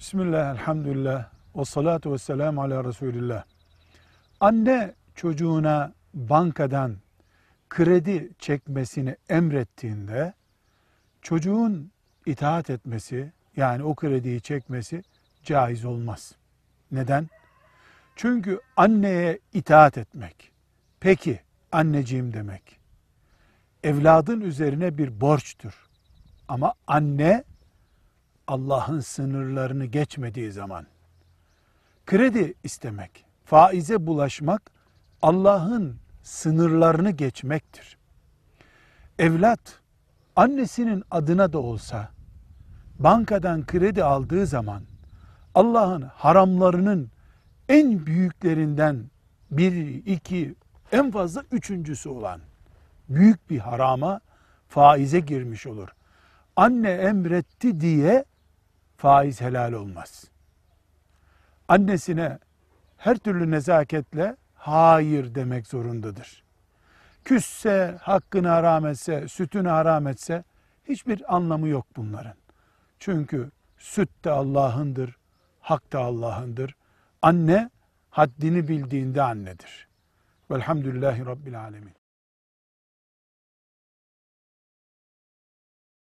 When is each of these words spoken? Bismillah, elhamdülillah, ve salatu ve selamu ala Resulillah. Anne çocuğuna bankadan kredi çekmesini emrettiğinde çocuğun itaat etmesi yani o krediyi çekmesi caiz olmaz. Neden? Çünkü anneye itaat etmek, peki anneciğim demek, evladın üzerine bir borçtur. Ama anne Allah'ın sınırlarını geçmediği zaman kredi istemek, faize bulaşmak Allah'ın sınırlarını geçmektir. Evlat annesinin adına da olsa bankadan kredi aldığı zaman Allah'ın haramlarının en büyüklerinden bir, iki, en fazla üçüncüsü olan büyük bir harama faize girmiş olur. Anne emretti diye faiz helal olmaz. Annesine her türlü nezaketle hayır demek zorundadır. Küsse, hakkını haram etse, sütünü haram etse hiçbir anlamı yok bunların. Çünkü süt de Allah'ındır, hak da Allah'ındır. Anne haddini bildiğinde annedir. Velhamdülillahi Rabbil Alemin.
Bismillah, 0.00 0.50
elhamdülillah, 0.50 1.28
ve 1.56 1.64
salatu 1.64 2.12
ve 2.12 2.18
selamu 2.18 2.62
ala 2.62 2.84
Resulillah. 2.84 3.44
Anne 4.40 4.94
çocuğuna 5.14 5.92
bankadan 6.14 6.96
kredi 7.68 8.30
çekmesini 8.38 9.16
emrettiğinde 9.28 10.32
çocuğun 11.22 11.90
itaat 12.26 12.70
etmesi 12.70 13.32
yani 13.56 13.82
o 13.82 13.94
krediyi 13.94 14.40
çekmesi 14.40 15.02
caiz 15.44 15.84
olmaz. 15.84 16.32
Neden? 16.92 17.28
Çünkü 18.16 18.60
anneye 18.76 19.38
itaat 19.52 19.98
etmek, 19.98 20.52
peki 21.00 21.40
anneciğim 21.72 22.32
demek, 22.32 22.78
evladın 23.84 24.40
üzerine 24.40 24.98
bir 24.98 25.20
borçtur. 25.20 25.88
Ama 26.48 26.74
anne 26.86 27.44
Allah'ın 28.50 29.00
sınırlarını 29.00 29.84
geçmediği 29.84 30.52
zaman 30.52 30.86
kredi 32.06 32.54
istemek, 32.64 33.24
faize 33.44 34.06
bulaşmak 34.06 34.70
Allah'ın 35.22 35.96
sınırlarını 36.22 37.10
geçmektir. 37.10 37.98
Evlat 39.18 39.80
annesinin 40.36 41.04
adına 41.10 41.52
da 41.52 41.58
olsa 41.58 42.08
bankadan 42.98 43.66
kredi 43.66 44.04
aldığı 44.04 44.46
zaman 44.46 44.82
Allah'ın 45.54 46.02
haramlarının 46.02 47.10
en 47.68 48.06
büyüklerinden 48.06 49.10
bir, 49.50 50.04
iki, 50.06 50.54
en 50.92 51.10
fazla 51.10 51.44
üçüncüsü 51.52 52.08
olan 52.08 52.40
büyük 53.08 53.50
bir 53.50 53.58
harama 53.58 54.20
faize 54.68 55.20
girmiş 55.20 55.66
olur. 55.66 55.88
Anne 56.56 56.90
emretti 56.90 57.80
diye 57.80 58.24
faiz 59.00 59.40
helal 59.40 59.72
olmaz. 59.72 60.24
Annesine 61.68 62.38
her 62.96 63.16
türlü 63.16 63.50
nezaketle 63.50 64.36
hayır 64.54 65.34
demek 65.34 65.66
zorundadır. 65.66 66.44
Küsse, 67.24 67.98
hakkını 68.02 68.48
haram 68.48 68.86
etse, 68.86 69.28
sütünü 69.28 69.68
haram 69.68 70.06
etse 70.06 70.44
hiçbir 70.84 71.34
anlamı 71.36 71.68
yok 71.68 71.86
bunların. 71.96 72.34
Çünkü 72.98 73.50
süt 73.78 74.24
de 74.24 74.30
Allah'ındır, 74.30 75.16
hak 75.60 75.92
da 75.92 76.00
Allah'ındır. 76.00 76.76
Anne 77.22 77.70
haddini 78.10 78.68
bildiğinde 78.68 79.22
annedir. 79.22 79.88
Velhamdülillahi 80.50 81.26
Rabbil 81.26 81.60
Alemin. 81.60 81.94